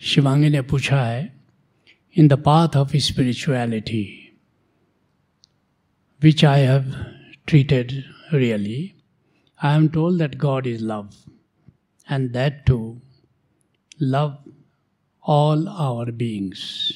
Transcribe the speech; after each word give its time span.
शिवांगी 0.00 0.48
ने 0.48 0.60
पूछा 0.72 1.04
है 1.04 1.20
in 2.16 2.28
the 2.28 2.42
path 2.46 2.76
of 2.76 2.96
spirituality 3.06 4.04
which 6.22 6.44
I 6.44 6.62
have 6.62 6.94
treated 7.46 7.92
really 8.32 8.80
I 9.64 9.76
am 9.76 9.88
told 9.94 10.22
that 10.22 10.36
God 10.40 10.66
is 10.66 10.84
love 10.84 11.10
and 12.08 12.30
that 12.32 12.64
to 12.66 12.80
love 14.02 14.36
all 15.24 15.68
our 15.68 16.10
beings. 16.10 16.92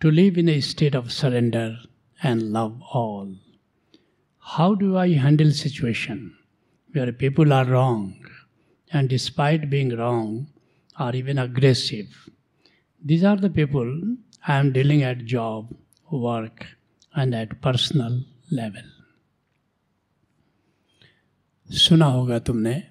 To 0.00 0.10
live 0.10 0.36
in 0.36 0.48
a 0.48 0.60
state 0.60 0.94
of 0.94 1.12
surrender 1.12 1.78
and 2.22 2.52
love 2.52 2.82
all. 2.92 3.36
How 4.38 4.74
do 4.74 4.98
I 4.98 5.12
handle 5.12 5.52
situation 5.52 6.34
where 6.92 7.12
people 7.12 7.52
are 7.52 7.64
wrong 7.64 8.16
and 8.90 9.08
despite 9.08 9.70
being 9.70 9.96
wrong 9.96 10.48
are 11.00 11.12
even 11.14 11.38
aggressive? 11.38 12.06
These 13.06 13.24
are 13.24 13.40
the 13.40 13.50
people 13.50 14.16
I 14.48 14.60
am 14.62 14.72
dealing 14.72 15.02
at 15.02 15.26
job, 15.34 15.74
work 16.12 16.64
and 17.18 17.34
at 17.34 17.54
personal 17.66 18.20
level. 18.52 18.84
सुना 21.70 22.06
होगा 22.06 22.38
तुमने 22.38 22.82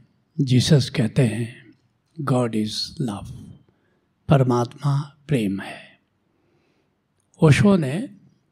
Jesus 0.41 0.89
कहते 0.89 1.21
हैं 1.21 1.73
God 2.21 2.55
is 2.55 2.95
love 3.02 3.27
परमात्मा 4.30 5.17
प्रेम 5.27 5.61
है। 5.61 5.99
ओशो 7.44 7.75
ने 7.75 8.09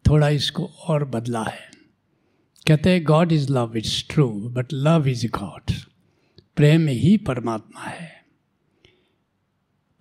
थोड़ा 0.10 0.30
इसको 0.30 0.66
और 0.66 1.06
बदला 1.06 1.44
है। 1.44 1.72
कहते 2.68 2.90
हैं 2.90 3.04
God 3.04 3.32
is 3.32 3.52
love 3.52 3.78
it's 3.78 4.06
true 4.10 4.50
but 4.50 4.68
love 4.74 5.08
is 5.08 5.28
God 5.28 5.72
प्रेम 6.56 6.88
ही 6.88 7.18
परमात्मा 7.18 7.82
है। 7.82 8.21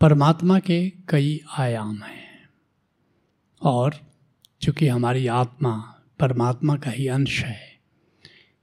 परमात्मा 0.00 0.58
के 0.58 0.92
कई 1.08 1.40
आयाम 1.58 2.02
हैं। 2.02 2.48
और 3.62 3.94
चूँकि 4.60 4.86
हमारी 4.88 5.26
आत्मा 5.26 5.72
परमात्मा 6.20 6.76
का 6.76 6.90
ही 6.90 7.06
अंश 7.06 7.42
है, 7.44 7.60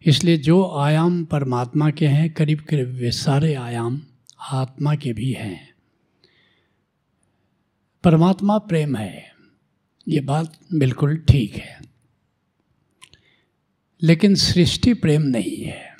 इसलिए 0.05 0.37
जो 0.37 0.63
आयाम 0.77 1.25
परमात्मा 1.25 1.89
के 1.89 2.07
हैं, 2.07 2.29
करीब 2.33 2.59
करीब 2.59 2.87
वे 2.87 3.11
सारे 3.11 3.53
आयाम 3.53 4.01
आत्मा 4.51 4.95
के 4.95 5.13
भी 5.13 5.31
हैं। 5.31 5.73
परमात्मा 8.03 8.57
प्रेम 8.57 8.95
है, 8.95 9.31
ये 10.07 10.19
बात 10.19 10.59
बिल्कुल 10.73 11.17
ठीक 11.17 11.55
है। 11.55 11.81
लेकिन 14.01 14.35
सृष्टि 14.35 14.93
प्रेम 14.93 15.21
नहीं 15.21 15.63
है। 15.63 15.95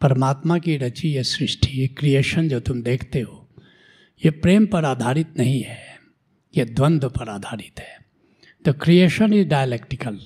परमात्मा 0.00 0.58
की 0.58 0.76
रची 0.76 1.12
ये 1.12 1.24
सृष्टि, 1.24 1.80
ये 1.80 1.88
क्रिएशन 1.88 2.48
जो 2.48 2.60
तुम 2.60 2.82
देखते 2.82 3.20
हो 3.20 3.39
ये 4.22 4.30
प्रेम 4.30 4.66
पर 4.66 4.84
आधारित 4.84 5.36
नहीं 5.38 5.62
है, 5.62 5.78
ये 6.54 6.64
द्वंद्व 6.64 7.08
पर 7.08 7.28
आधारित 7.28 7.80
है। 7.80 7.98
द 8.64 8.74
क्रिएशन 8.82 9.32
इज़ 9.32 9.48
डायलेक्टिकल 9.48 10.20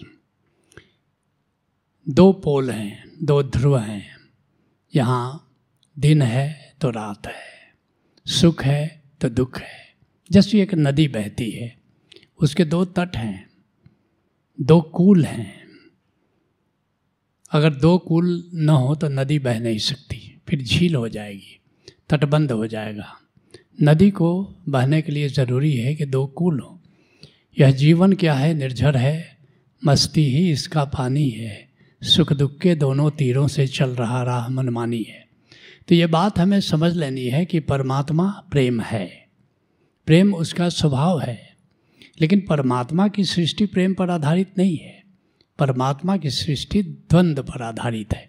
दो 2.07 2.33
पोल 2.35 2.71
हैं, 2.71 3.05
दो 3.23 3.43
ध्रुव 3.43 3.79
हैं। 3.79 4.17
यहाँ 4.95 5.57
दिन 5.97 6.23
है 6.23 6.75
तो 6.81 6.91
रात 6.91 7.27
है, 7.27 7.43
सुख 8.27 8.65
है 8.65 9.03
तो 9.21 9.29
दुख 9.29 9.59
है। 9.59 9.83
जैसे 10.31 10.63
एक 10.63 10.75
नदी 10.75 11.09
बहती 11.09 11.51
है, 11.51 11.75
उसके 12.39 12.65
दो 12.65 12.85
तट 12.85 13.17
हैं, 13.17 13.49
दो 14.59 14.81
कूल 14.81 15.25
हैं। 15.25 15.63
अगर 17.53 17.75
दो 17.75 17.97
कूल 17.99 18.51
न 18.55 18.69
हो 18.69 18.95
तो 18.95 19.09
नदी 19.09 19.39
बह 19.39 19.61
नहीं 19.61 19.79
सकती, 19.79 20.41
फिर 20.49 20.63
झील 20.63 20.95
हो 20.95 21.09
जाएगी, 21.09 21.61
तटबंध 22.11 22.53
हो 22.53 22.67
जाएगा। 22.67 23.13
नदी 23.83 24.11
को 24.11 24.55
बहने 24.69 25.03
के 25.03 25.13
लिए 25.13 25.29
ज़रूरी 25.29 25.77
है 25.77 25.95
कि 25.95 26.05
दो 26.05 26.27
कूल 26.27 26.61
हो। 26.61 26.81
यह 27.59 27.71
जीवन 27.71 28.13
क्या 28.13 28.35
है, 28.35 28.55
निर्झर 28.55 28.97
है, 28.97 29.39
मस्ती 29.87 30.25
ही 30.25 30.51
इसका 30.51 30.85
पानी 30.85 31.29
है। 31.29 31.69
सुख 32.03 32.33
दुख 32.33 32.59
के 32.59 32.75
दोनों 32.75 33.11
तीरों 33.11 33.49
से 33.49 33.67
चल 33.67 33.91
रहा 33.91 34.23
राह 34.23 34.49
मनमानी 34.49 35.03
है। 35.03 35.27
तो 35.89 35.95
ये 35.95 36.07
बात 36.07 36.39
हमें 36.39 36.61
समझ 36.61 36.97
लेनी 36.97 37.25
है 37.25 37.45
कि 37.45 37.61
परमात्मा 37.61 38.45
प्रेम 38.51 38.81
है। 38.81 39.27
प्रेम 40.07 40.35
उसका 40.35 40.69
स्वभाव 40.69 41.21
है, 41.21 41.57
लेकिन 42.21 42.41
परमात्मा 42.41 43.09
की 43.09 43.25
सृष्टि 43.25 43.67
प्रेम 43.67 43.95
पर 43.95 44.11
आधारित 44.11 44.59
नहीं 44.59 44.77
है। 44.77 45.03
परमात्मा 45.59 46.17
की 46.17 46.31
सृष्टि 46.31 46.83
द्वंद्व 46.83 47.43
पर 47.43 47.63
आधारित 47.63 48.15
है। 48.15 48.29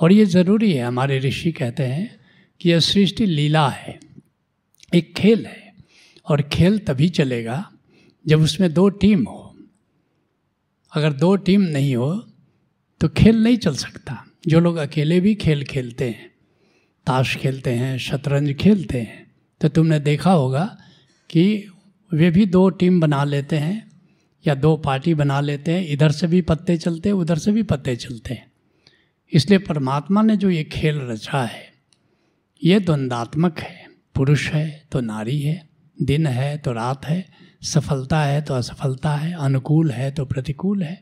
और 0.00 0.12
ये 0.12 0.24
ज़रूरी 0.24 0.72
है, 0.72 0.84
हमारे 0.84 1.18
ऋषि 1.18 1.52
कहते 1.52 1.82
हैं 1.82 2.16
कि 2.60 2.70
यह 2.70 2.78
सृष्टि 2.80 3.26
लीला 3.26 3.68
है। 3.68 4.11
एक 4.94 5.12
खेल 5.14 5.46
है 5.46 5.72
और 6.26 6.42
खेल 6.42 6.78
तभी 6.78 7.08
चलेगा 7.08 7.70
जब 8.24 8.40
उसमें 8.40 8.72
दो 8.74 8.88
टीम 8.88 9.24
हो। 9.24 9.56
अगर 10.92 11.12
दो 11.12 11.34
टीम 11.36 11.60
नहीं 11.62 11.94
हो 11.96 12.14
तो 13.00 13.08
खेल 13.08 13.42
नहीं 13.44 13.56
चल 13.56 13.74
सकता। 13.74 14.24
जो 14.48 14.60
लोग 14.60 14.76
अकेले 14.76 15.20
भी 15.20 15.34
खेल 15.34 15.64
खेलते 15.64 16.04
हैं, 16.04 16.30
ताश 17.06 17.36
खेलते 17.36 17.70
हैं, 17.70 17.96
शतरंज 17.98 18.52
खेलते 18.54 19.00
हैं 19.00 19.30
तो 19.60 19.68
तुमने 19.68 19.98
देखा 20.00 20.32
होगा 20.32 20.64
कि 21.30 21.68
वे 22.10 22.30
भी 22.30 22.46
दो 22.46 22.68
टीम 22.70 23.00
बना 23.00 23.24
लेते 23.24 23.56
हैं 23.56 23.90
या 24.44 24.54
दो 24.54 24.76
पार्टी 24.76 25.14
बना 25.14 25.40
लेते 25.40 25.72
हैं। 25.72 25.86
इधर 25.88 26.10
से 26.10 26.26
भी 26.26 26.40
पत्ते 26.42 26.76
चलते 26.76 27.08
हैं, 27.08 27.16
उधर 27.16 27.38
से 27.38 27.52
भी 27.52 27.62
पत्ते 27.62 27.96
चलते 27.96 28.34
हैं। 28.34 28.50
इसलिए 29.32 29.58
परमात्मा 29.58 30.22
ने 30.22 30.36
जो 30.36 30.50
ये 30.50 30.64
खेल 30.64 30.98
रचा 31.00 31.42
है, 31.42 31.72
ये 32.62 32.80
द्वंदात्मक 32.80 33.60
है। 33.60 33.91
पुरुष 34.14 34.48
है 34.48 34.88
तो 34.92 35.00
नारी 35.00 35.40
है, 35.40 35.68
दिन 36.02 36.26
है 36.26 36.56
तो 36.58 36.72
रात 36.72 37.04
है, 37.06 37.24
सफलता 37.62 38.22
है 38.22 38.40
तो 38.42 38.54
असफलता 38.54 39.14
है, 39.16 39.32
अनुकूल 39.34 39.90
है 39.90 40.10
तो 40.10 40.24
प्रतिकूल 40.24 40.82
है। 40.82 41.00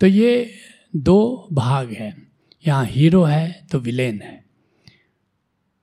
तो 0.00 0.06
ये 0.06 0.50
दो 0.96 1.48
भाग 1.52 1.92
हैं। 1.92 2.26
यहाँ 2.66 2.84
हीरो 2.84 3.22
है 3.22 3.66
तो 3.72 3.78
विलेन 3.78 4.20
है। 4.22 4.44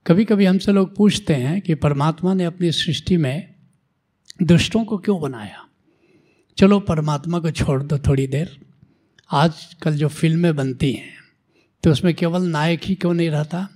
कभी 0.06 0.26
कभी 0.26 0.46
हमसे 0.46 0.72
लोग 0.72 0.96
पूछते 0.96 1.34
हैं 1.34 1.62
कि 1.62 1.76
परमात्मा 1.76 2.34
ने 2.34 2.44
अपनी 2.44 2.72
सृष्टि 2.72 3.18
में 3.18 3.54
दुष्टों 4.44 4.84
को 4.86 4.98
क्यों 4.98 5.20
बनाया? 5.22 5.66
चलो 6.58 6.80
परमात्मा 6.80 7.40
को 7.40 7.52
छोड़ 7.52 7.82
दो 7.84 7.98
थोड़ी 7.98 8.28
देर। 8.28 8.58
आज 9.32 9.74
कल 9.82 9.96
जो 9.96 10.08
फ़िल्में 10.08 10.56
बनती 10.56 10.92
हैं 10.92 11.14
तो 11.84 11.92
उसमें 11.92 12.14
केवल 12.14 12.42
नायक 12.42 12.84
ही 12.84 12.96
क्यों 12.96 13.14
नहीं 13.14 13.30
रहता? 13.30 13.68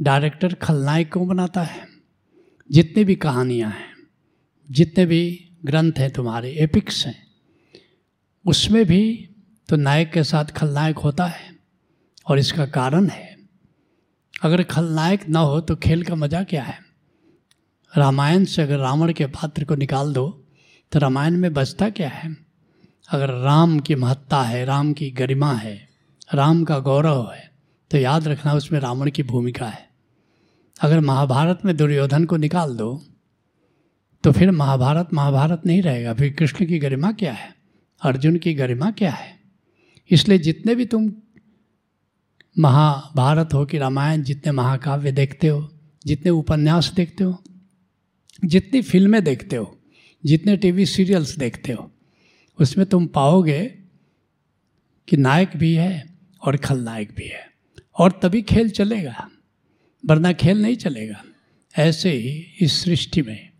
डायरेक्टर 0.00 0.54
खलनायक 0.54 1.12
क्यों 1.12 1.28
बनाता 1.28 1.62
है? 1.62 1.86
जितनी 2.70 3.04
भी 3.04 3.14
कहानियाँ 3.14 3.70
हैं, 3.70 3.92
जितने 4.70 5.06
भी 5.06 5.50
ग्रंथ 5.64 5.92
हैं 5.98 6.10
तुम्हारे 6.10 6.50
एपिक्स 6.50 7.06
हैं, 7.06 7.26
उसमें 8.46 8.84
भी 8.84 9.28
तो 9.68 9.76
नायक 9.76 10.12
के 10.12 10.24
साथ 10.24 10.44
खलनायक 10.44 10.98
होता 10.98 11.26
है। 11.26 11.56
और 12.26 12.38
इसका 12.38 12.66
कारण 12.66 13.08
है, 13.08 13.36
अगर 14.42 14.62
खलनायक 14.62 15.28
ना 15.28 15.38
हो 15.38 15.60
तो 15.60 15.76
खेल 15.76 16.02
का 16.02 16.14
मज़ा 16.14 16.42
क्या 16.42 16.62
है? 16.62 16.78
रामायण 17.92 18.44
से 18.44 18.62
अगर 18.62 18.78
रावण 18.78 19.12
के 19.12 19.26
पात्र 19.26 19.64
को 19.64 19.74
निकाल 19.74 20.12
दो 20.12 20.28
तो 20.92 20.98
रामायण 20.98 21.36
में 21.36 21.52
बचता 21.52 21.90
क्या 21.90 22.08
है? 22.08 22.36
अगर 23.08 23.30
राम 23.30 23.78
की 23.80 23.94
महत्ता 23.94 24.42
है, 24.42 24.64
राम 24.64 24.92
की 24.92 25.10
गरिमा 25.10 25.52
है, 25.52 25.88
राम 26.34 26.64
का 26.64 26.78
गौरव 26.78 27.30
है 27.32 27.51
तो 27.92 27.98
याद 27.98 28.28
रखना 28.28 28.54
उसमें 28.54 28.80
रावण 28.80 29.10
की 29.10 29.22
भूमिका 29.22 29.66
है। 29.66 29.88
अगर 30.80 31.00
महाभारत 31.00 31.60
में 31.64 31.76
दुर्योधन 31.76 32.24
को 32.24 32.36
निकाल 32.36 32.76
दो 32.76 33.02
तो 34.24 34.32
फिर 34.32 34.50
महाभारत 34.50 35.08
महाभारत 35.14 35.62
नहीं 35.66 35.82
रहेगा। 35.82 36.14
फिर 36.14 36.32
कृष्ण 36.32 36.66
की 36.66 36.78
गरिमा 36.78 37.12
क्या 37.12 37.32
है? 37.32 37.54
अर्जुन 38.02 38.36
की 38.36 38.54
गरिमा 38.54 38.90
क्या 38.90 39.10
है? 39.10 39.40
इसलिए 40.10 40.38
जितने 40.38 40.74
भी 40.74 40.86
तुम 40.86 41.12
महाभारत 42.58 43.54
हो 43.54 43.66
कि 43.66 43.78
रामायण, 43.78 44.22
जितने 44.22 44.52
महाकाव्य 44.52 45.12
देखते 45.12 45.48
हो, 45.48 45.72
जितने 46.06 46.30
उपन्यास 46.30 46.92
देखते 46.94 47.24
हो, 47.24 47.42
जितनी 48.44 48.82
फ़िल्में 48.82 49.24
देखते 49.24 49.56
हो, 49.56 49.78
जितने 50.24 50.56
टीवी 50.56 50.86
सीरियल्स 50.86 51.36
देखते 51.36 51.72
हो, 51.72 51.90
उसमें 52.60 52.86
तुम 52.86 53.06
पाओगे 53.06 53.64
कि 55.08 55.16
नायक 55.16 55.50
भी 55.56 55.74
है 55.74 56.14
और 56.42 56.56
खलनायक 56.56 57.14
भी 57.16 57.28
है। 57.28 57.51
और 57.96 58.12
तभी 58.22 58.42
खेल 58.42 58.70
चलेगा, 58.70 59.28
वरना 60.04 60.32
खेल 60.32 60.62
नहीं 60.62 60.76
चलेगा। 60.76 61.22
ऐसे 61.74 62.10
ही 62.12 62.32
इस 62.60 62.82
सृष्टि 62.82 63.22
में 63.22 63.50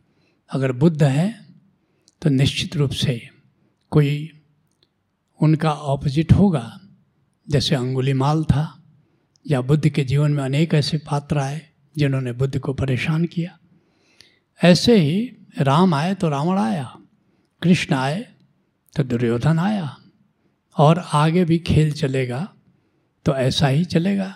अगर 0.50 0.73
बुद्ध 0.73 1.02
है 1.02 1.46
तो 2.23 2.31
निश्चित 2.31 2.76
रूप 2.76 2.90
से 2.90 3.20
कोई 3.93 4.31
उनका 5.40 5.73
ऑपोजिट 5.73 6.32
होगा। 6.32 6.79
जैसे 7.46 7.75
अंगुली 7.75 8.12
माल 8.12 8.44
था, 8.44 8.82
या 9.46 9.61
बुद्ध 9.61 9.88
के 9.88 10.05
जीवन 10.05 10.32
में 10.32 10.43
अनेक 10.44 10.75
ऐसे 10.75 10.99
पात्र 11.00 11.38
आए, 11.38 11.61
जिन्होंने 11.96 12.32
बुद्ध 12.32 12.58
को 12.58 12.73
परेशान 12.73 13.25
किया। 13.25 13.58
ऐसे 14.61 14.96
ही 14.96 15.31
राम 15.58 15.94
आए 15.94 16.14
तो 16.14 16.29
रावण 16.29 16.58
आया, 16.58 16.96
कृष्ण 17.62 17.94
आए 17.94 18.20
तो 18.96 19.02
दुर्योधन 19.02 19.58
आया, 19.58 19.96
और 20.76 20.99
आगे 21.12 21.44
भी 21.44 21.58
खेल 21.58 21.93
चलेगा। 21.93 22.49
तो 23.27 23.35
ऐसा 23.37 23.69
ही 23.69 23.85
चलेगा। 23.85 24.35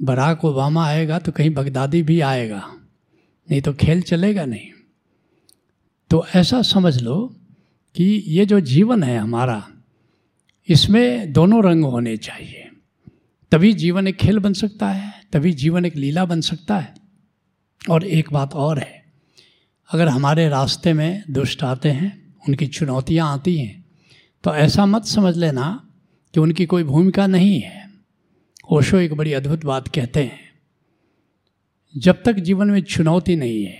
बराक 0.00 0.44
ओबामा 0.44 0.86
आएगा 0.86 1.18
तो 1.18 1.32
कहीं 1.32 1.50
बगदादी 1.50 2.02
भी 2.02 2.20
आएगा, 2.20 2.62
नहीं 3.48 3.60
तो 3.62 3.72
खेल 3.74 4.02
चलेगा 4.02 4.44
नहीं। 4.44 4.68
तो 6.10 6.24
ऐसा 6.36 6.60
समझ 6.62 7.00
लो 7.02 7.16
कि 7.96 8.04
ये 8.26 8.46
जो 8.46 8.60
जीवन 8.60 9.02
है 9.02 9.18
हमारा, 9.18 9.62
इसमें 10.68 11.32
दोनों 11.32 11.62
रंग 11.64 11.84
होने 11.84 12.16
चाहिए। 12.16 12.68
तभी 13.52 13.72
जीवन 13.72 14.08
एक 14.08 14.16
खेल 14.16 14.38
बन 14.38 14.52
सकता 14.52 14.88
है, 14.88 15.12
तभी 15.32 15.52
जीवन 15.54 15.84
एक 15.84 15.96
लीला 15.96 16.24
बन 16.24 16.40
सकता 16.40 16.78
है। 16.78 16.94
और 17.82 18.04
एक 18.04 18.32
बात 18.32 18.54
और 18.54 18.78
है, 18.78 19.04
अगर 19.90 20.08
हमारे 20.08 20.48
रास्ते 20.48 20.92
में 20.92 21.22
दुष्ट 21.30 21.62
आते 21.64 21.90
हैं, 21.90 22.36
उनकी 22.48 22.66
चुनौतियाँ 22.68 23.32
आती 23.32 23.56
हैं 23.56 23.84
तो 24.44 24.54
ऐसा 24.54 24.86
मत 24.86 25.04
समझ 25.06 25.36
लेना 25.36 25.87
कि 26.38 26.42
उनकी 26.42 26.66
कोई 26.66 26.82
भूमिका 26.82 27.26
नहीं 27.26 27.60
है। 27.60 27.90
ओशो 28.70 28.98
एक 28.98 29.14
बड़ी 29.14 29.32
अद्भुत 29.32 29.64
बात 29.64 29.88
कहते 29.88 30.22
हैं। 30.22 30.40
जब 31.96 32.22
तक 32.22 32.32
जीवन 32.32 32.70
में 32.70 32.80
चुनौती 32.80 33.36
नहीं 33.36 33.64
है, 33.64 33.78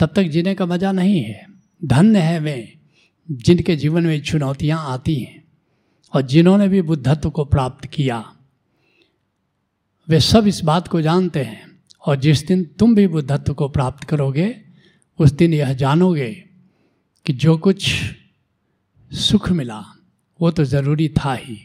तब 0.00 0.12
तक 0.16 0.22
जीने 0.22 0.54
का 0.54 0.66
मज़ा 0.66 0.92
नहीं 0.92 1.20
है। 1.20 1.46
धन्य 1.84 2.18
है 2.18 2.38
वे, 2.40 2.78
जिनके 3.30 3.76
जीवन 3.76 4.06
में 4.06 4.22
चुनौतियाँ 4.22 4.84
आती 4.86 5.14
हैं 5.14 5.44
और 6.14 6.22
जिन्होंने 6.22 6.68
भी 6.68 6.82
बुद्धत्व 6.82 7.30
को 7.30 7.44
प्राप्त 7.44 7.86
किया। 7.86 8.32
वे 10.08 10.20
सब 10.20 10.46
इस 10.46 10.64
बात 10.64 10.88
को 10.88 11.00
जानते 11.00 11.40
हैं 11.40 11.80
और 12.06 12.16
जिस 12.16 12.46
दिन 12.46 12.64
तुम 12.64 12.94
भी 12.94 13.06
बुद्धत्व 13.06 13.54
को 13.54 13.68
प्राप्त 13.68 14.04
करोगे, 14.04 14.60
उस 15.18 15.32
दिन 15.32 15.54
यह 15.54 15.72
जानोगे 15.72 16.44
कि 17.26 17.32
जो 17.32 17.58
कुछ 17.58 17.94
सुख 19.12 19.52
मिला 19.52 19.95
वो 20.40 20.50
तो 20.50 20.64
ज़रूरी 20.64 21.08
था 21.08 21.34
ही। 21.34 21.58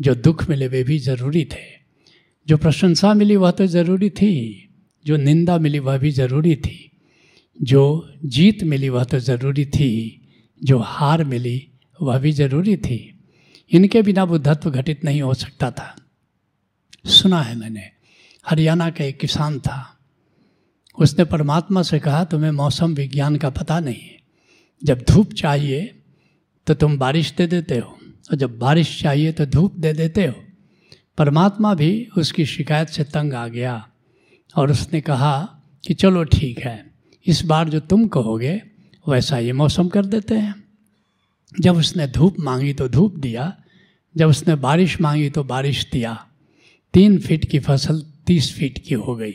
जो 0.00 0.14
दुख 0.14 0.48
मिले 0.48 0.68
वे 0.68 0.84
भी 0.84 0.98
ज़रूरी 0.98 1.44
थे। 1.44 1.76
जो 2.48 2.56
प्रशंसा 2.56 3.14
मिली 3.14 3.36
वह 3.36 3.50
तो 3.50 3.66
ज़रूरी 3.66 4.10
थी। 4.10 4.62
जो 5.06 5.16
निंदा 5.16 5.58
मिली 5.58 5.78
वह 5.78 5.98
भी 5.98 6.10
ज़रूरी 6.10 6.56
थी। 6.56 6.90
जो 7.62 8.12
जीत 8.24 8.62
मिली 8.62 8.88
वह 8.88 9.04
तो 9.04 9.18
ज़रूरी 9.18 9.66
थी। 9.66 10.22
जो 10.64 10.78
हार 10.78 11.24
मिली 11.24 11.70
वह 12.02 12.18
भी 12.18 12.32
ज़रूरी 12.32 12.76
थी। 12.76 13.12
इनके 13.72 14.02
बिना 14.02 14.24
बुद्धत्व 14.24 14.70
घटित 14.70 15.04
नहीं 15.04 15.22
हो 15.22 15.34
सकता 15.34 15.70
था। 15.70 15.96
सुना 17.06 17.42
है 17.42 17.56
मैंने, 17.56 17.84
हरियाणा 18.46 18.90
का 18.90 19.04
एक 19.04 19.18
किसान 19.18 19.60
था। 19.60 19.98
उसने 20.98 21.24
परमात्मा 21.24 21.82
से 21.82 21.98
कहा, 21.98 22.24
तुम्हें 22.24 22.50
मौसम 22.50 22.94
विज्ञान 22.94 23.36
का 23.36 23.50
पता 23.50 23.80
नहीं 23.80 24.08
जब 24.84 25.04
धूप 25.10 25.32
चाहिए 25.32 26.02
तो 26.66 26.74
तुम 26.74 26.98
बारिश 26.98 27.32
दे 27.32 27.46
देते 27.46 27.78
हो। 27.78 27.95
और 28.30 28.36
जब 28.36 28.58
बारिश 28.58 29.00
चाहिए 29.02 29.32
तो 29.32 29.46
धूप 29.46 29.74
दे 29.74 29.92
देते 29.92 30.26
हो। 30.26 30.34
परमात्मा 31.18 31.74
भी 31.74 32.08
उसकी 32.18 32.46
शिकायत 32.46 32.88
से 32.88 33.04
तंग 33.04 33.34
आ 33.34 33.46
गया 33.48 33.88
और 34.56 34.70
उसने 34.70 35.00
कहा 35.00 35.62
कि 35.84 35.94
चलो 35.94 36.24
ठीक 36.24 36.58
है, 36.58 36.90
इस 37.26 37.44
बार 37.44 37.68
जो 37.68 37.80
तुम 37.80 38.06
कहोगे, 38.08 38.62
वैसा 39.08 39.38
ये 39.38 39.52
मौसम 39.52 39.88
कर 39.88 40.04
देते 40.04 40.34
हैं। 40.34 40.54
जब 41.60 41.76
उसने 41.76 42.06
धूप 42.06 42.36
मांगी 42.40 42.72
तो 42.72 42.88
धूप 42.88 43.18
दिया, 43.18 43.56
जब 44.16 44.28
उसने 44.28 44.54
बारिश 44.54 45.00
मांगी 45.00 45.30
तो 45.30 45.44
बारिश 45.44 45.88
दिया। 45.92 46.26
तीन 46.94 47.18
फीट 47.18 47.44
की 47.44 47.58
फ़सल 47.58 48.02
तीस 48.26 48.52
फीट 48.54 48.78
की 48.78 48.94
हो 48.94 49.14
गई। 49.16 49.34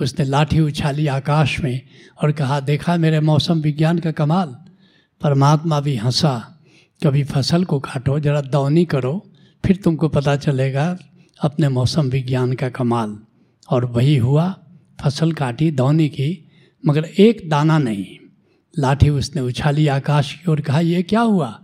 उसने 0.00 0.24
लाठी 0.24 0.60
उछाली 0.60 1.06
आकाश 1.06 1.60
में 1.60 1.80
और 2.22 2.32
कहा, 2.32 2.60
देखा 2.60 2.96
मेरे 2.96 3.20
मौसम 3.20 3.60
विज्ञान 3.60 3.98
का 3.98 4.12
कमाल। 4.12 4.56
परमात्मा 5.20 5.80
भी 5.80 5.96
हंसा 5.96 6.55
कभी 7.04 7.24
फ़सल 7.24 7.64
को 7.64 7.80
काटो, 7.80 8.20
जरा 8.20 8.40
दौनी 8.40 8.84
करो, 8.84 9.30
फिर 9.66 9.76
तुमको 9.76 10.08
पता 10.08 10.36
चलेगा 10.36 10.98
अपने 11.40 11.68
मौसम 11.68 12.08
विज्ञान 12.08 12.52
का 12.52 12.68
कमाल। 12.68 13.18
और 13.70 13.84
वही 13.84 14.16
हुआ, 14.16 14.58
फ़सल 15.00 15.32
काटी, 15.32 15.70
दौनी 15.70 16.08
की, 16.08 16.48
मगर 16.86 17.04
एक 17.04 17.50
दाना 17.50 17.78
नहीं। 17.78 18.16
लाठी 18.78 19.08
उसने 19.08 19.42
उछाली 19.42 19.86
आकाश 19.86 20.34
की 20.34 20.50
ओर, 20.50 20.60
कहा, 20.60 20.80
ये 20.80 21.02
क्या 21.02 21.20
हुआ? 21.20 21.62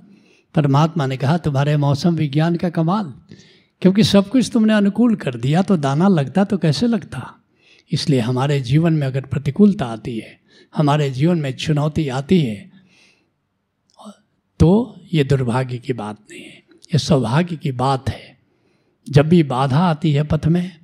परमात्मा 0.55 1.07
ने 1.07 1.17
कहा, 1.17 1.39
तुम्हारे 1.39 1.77
मौसम 1.77 2.15
विज्ञान 2.15 2.57
का 2.57 2.71
कमाल। 2.71 3.15
क्योंकि 3.83 4.05
सब 4.05 4.29
कुछ 4.29 4.51
तुमने 4.53 4.73
अनुकूल 4.73 5.15
कर 5.15 5.35
दिया 5.35 5.63
तो 5.63 5.77
दाना 5.77 6.09
लगता 6.09 6.45
तो 6.45 6.59
कैसे 6.59 6.87
लगता? 6.87 7.35
इसलिए 7.93 8.21
हमारे 8.21 8.61
जीवन 8.61 8.93
में 8.93 9.07
अगर 9.07 9.21
प्रतिकूलता 9.21 9.85
आती 9.85 10.19
है, 10.19 10.41
हमारे 10.77 11.11
जीवन 11.11 11.39
में 11.39 11.53
चुनौती 11.53 12.09
आती 12.09 12.41
है 12.41 12.72
तो 14.63 14.97
ये 15.13 15.25
दुर्भाग्य 15.25 15.79
की 15.79 15.93
बात 15.93 16.19
नहीं 16.31 16.43
है, 16.43 16.63
ये 16.93 16.99
सौभाग्य 16.99 17.57
की 17.57 17.73
बात 17.73 18.09
है। 18.09 18.39
जब 19.09 19.29
भी 19.29 19.43
बाधा 19.43 19.79
आती 19.79 20.13
है 20.13 20.23
पथ 20.23 20.47
में, 20.47 20.77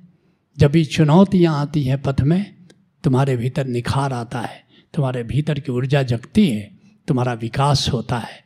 जब 0.57 0.71
भी 0.71 0.85
चुनौतियाँ 0.85 1.61
आती 1.61 1.83
हैं 1.83 2.01
पथ 2.01 2.21
में, 2.21 2.55
तुम्हारे 3.03 3.37
भीतर 3.37 3.67
निखार 3.67 4.13
आता 4.13 4.39
है, 4.39 4.63
तुम्हारे 4.93 5.23
भीतर 5.23 5.59
की 5.59 5.71
ऊर्जा 5.71 6.03
जगती 6.03 6.47
है, 6.47 6.71
तुम्हारा 7.07 7.33
विकास 7.33 7.89
होता 7.93 8.17
है। 8.17 8.43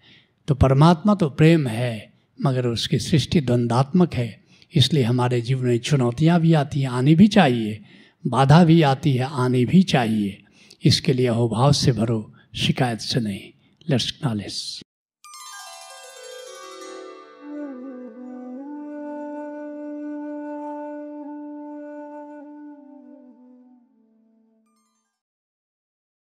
तो 0.48 0.56
परमात्मा 0.56 1.16
तो 1.16 1.30
प्रेम 1.30 1.68
है, 1.68 2.14
मगर 2.42 2.68
उसकी 2.68 3.00
सृष्टि 3.00 3.42
द्वंदात्मक 3.42 4.14
है, 4.14 4.44
इसलिए 4.74 5.04
हमारे 5.04 5.42
जीवन 5.42 5.66
में 5.66 5.78
चुनौतियाँ 5.78 6.40
भी 6.42 6.54
आती 6.54 6.82
हैं, 6.82 6.90
आनी 6.90 7.16
भी 7.16 7.28
चाहिए, 7.28 7.84
बाधा 8.28 8.64
भी 8.64 8.82
आती 8.82 9.14
है, 9.14 9.26
आनी 9.26 9.66
भी 9.66 9.84
चाहिए। 9.84 10.44
इसके 10.84 11.14
लिए 11.14 11.28
अहोभाव 11.28 11.72
से 11.72 11.92
भरो, 11.92 12.34
शिकायत 12.56 13.00
से 13.00 13.20
नहीं 13.20 13.52
लेट्स 13.90 14.14
नॉलेज 14.26 14.83